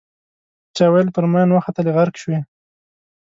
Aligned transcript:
چا 0.75 0.85
ویل 0.93 1.09
پر 1.15 1.25
ماین 1.31 1.49
وختلې 1.53 1.91
غرق 1.95 2.15
شوې. 2.21 2.39